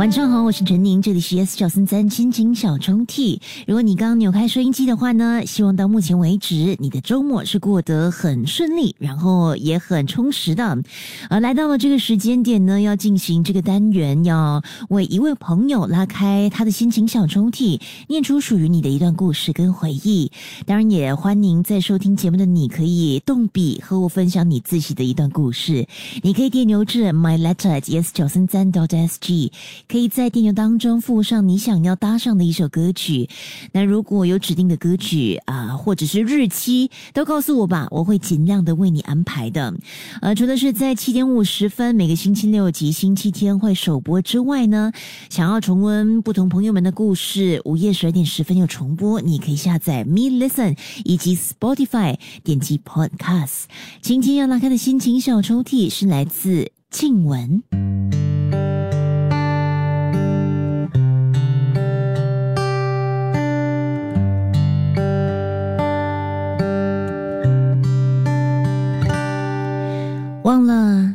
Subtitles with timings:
[0.00, 3.38] 晚上好，我是陈宁，这里是 S 小森三亲情小抽屉。
[3.66, 10.82] 如果你刚扭开收音机的话呢，希望到目前为止你的周末是过得很顺利，然后也很充实的。
[11.28, 17.78] 而来到了这个时间点呢，要进行这个单元，要为一位朋友拉开他的心情小抽屉，
[18.08, 20.32] 念出属于你的一段故事跟回忆。
[20.64, 25.86] 当然，也欢迎在收听节目的你可以动笔和我分享你自己的一段故事。
[26.22, 29.52] 你可以电邮至 my letter s 九三三 dot s g。
[29.90, 33.28] 可以在电邮当中附上你想要搭上的一首歌曲。
[33.72, 39.74] 那如果有指定的歌曲啊，或者是日期，都告诉我吧，我会尽量的为你安排的。
[40.20, 44.92] 呃，除了是在七点五十分每个星期六及星期天会首播之外呢，
[45.28, 53.64] 想要重温不同朋友们的故事，午夜十二点十分有重播，你可以下载 Me Listen 以及 Spotify 点击 Podcast。
[54.00, 57.99] 今天要拉开的心情小抽屉是来自静文。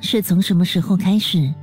[0.01, 1.53] 是从什么时候开始，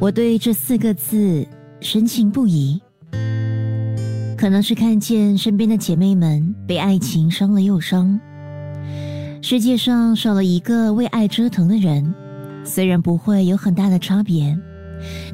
[0.00, 1.46] 我对这四个字
[1.80, 2.80] 深信不疑。
[4.36, 8.18] 可能是看见身边的姐妹们被爱情伤了又伤，
[9.42, 12.14] 世界上少了一个为爱折腾的人，
[12.64, 14.58] 虽然不会有很大的差别，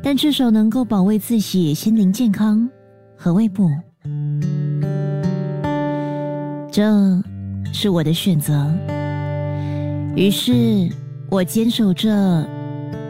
[0.03, 2.69] 但至少能够保卫自己心灵健康。
[3.19, 3.71] 和胃部？
[6.71, 7.23] 这
[7.73, 8.71] 是我的选择。
[10.15, 10.91] 于是。
[11.29, 12.49] 我坚守着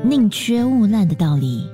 [0.03, 1.69] 宁缺毋滥的道理。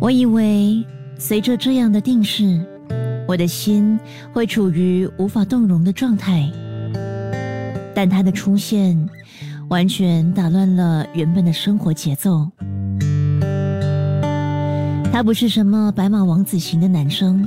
[0.00, 0.84] 我以为
[1.18, 2.60] 随着这样的定势，
[3.26, 3.98] 我的心
[4.32, 6.48] 会处于无法动容的状态。
[7.94, 8.96] 但他的出现
[9.68, 12.48] 完全打乱了原本的生活节奏。
[15.18, 17.44] 他不是什么白马王子型的男生。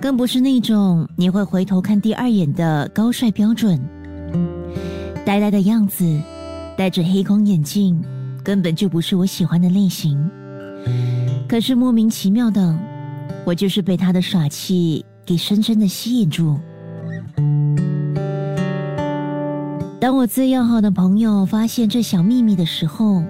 [0.00, 3.76] 更不是那种你会回头看第二眼的高帅标准，
[5.26, 6.04] 呆呆的样子，
[6.76, 8.00] 戴着黑框眼镜，
[8.44, 10.30] 根本就不是我喜欢的类型。
[11.48, 12.78] 可是莫名其妙的，
[13.44, 16.56] 我就是被他的耍气给深深的吸引住。
[20.00, 23.24] 当我最要好的朋友发现这小秘密的时候，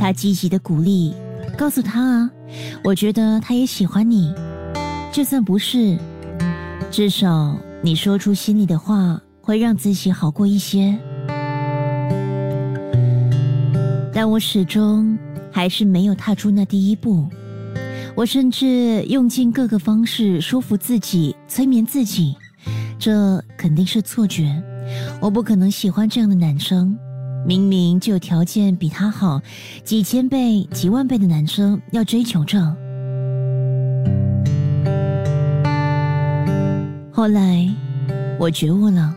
[0.00, 1.14] 他积极的鼓励，
[1.60, 2.30] 告诉他啊，
[2.82, 4.32] 我觉得他也喜欢你。
[5.12, 5.94] 就算不是，
[6.90, 10.98] 至少你说出心里的话，会让自己好过一些。
[14.10, 15.18] 但我始终
[15.52, 17.28] 还是没有踏出那第一步。
[18.16, 22.34] 我甚至用尽各个方式说服自己、催眠自己，
[22.98, 24.50] 这肯定是错觉。
[25.20, 26.98] 我不可能喜欢这样的男生。
[27.46, 29.40] 明明就有条件比他好
[29.82, 32.76] 几千倍、几万倍的男生要追求着。
[37.12, 37.68] 后来，
[38.38, 39.14] 我觉悟了，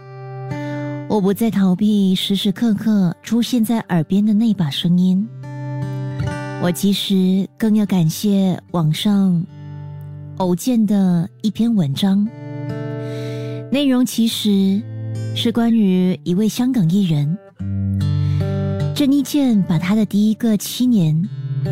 [1.08, 5.28] 我不再逃避时时刻刻出现在耳边的那把声音。
[6.62, 9.46] 我其实更要感谢网上
[10.38, 12.28] 偶见的一篇文章，
[13.72, 14.82] 内容其实
[15.36, 17.38] 是关于一位香港艺人
[19.06, 21.28] 郑伊健，把他的第一个七年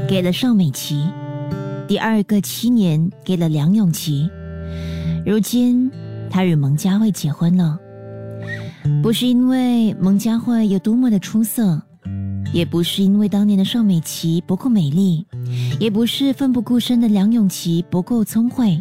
[0.05, 1.01] 给了邵美琪，
[1.87, 4.29] 第二个七年给了梁咏琪，
[5.25, 5.89] 如今。
[6.29, 7.79] 他与蒙嘉慧结婚了，
[9.01, 11.81] 不是因为蒙嘉慧有多么的出色，
[12.51, 15.25] 也不是因为当年的邵美琪不够美丽，
[15.79, 18.77] 也不是奋不顾身的梁咏琪不够聪慧，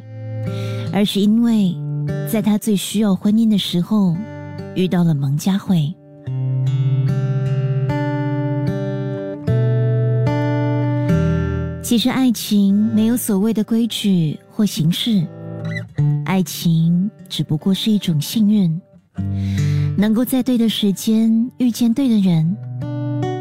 [0.92, 1.72] 而是因为
[2.28, 4.16] 在他最需要婚姻的时候，
[4.74, 5.94] 遇到了蒙嘉慧。
[11.90, 15.26] 其实爱情没有所谓的规矩或形式。
[16.24, 18.80] 爱情只不过是一种幸运，
[19.98, 22.56] 能够在对的时间遇见对的人。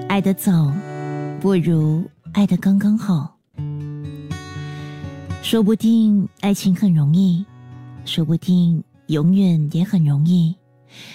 [0.07, 0.73] 爱得早，
[1.39, 2.03] 不如
[2.33, 3.37] 爱得刚刚好。
[5.43, 7.45] 说不定爱情很容易，
[8.03, 10.55] 说不定永远也很容易。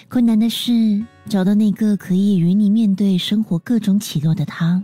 [0.08, 4.81] 困难的是找到那个可以与你面对生活各种起落的他。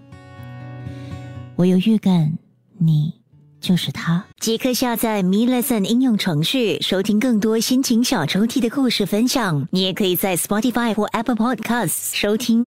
[1.61, 2.39] 我有预感，
[2.79, 3.21] 你。
[3.61, 9.69] 就是他，即刻下载 Me Lesson 应用程序，收听更多心情小抽屉的故事分享。
[9.71, 12.59] 你也可以在 Spotify 或 Apple Podcasts 收听。